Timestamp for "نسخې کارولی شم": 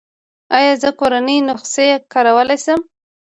1.47-2.81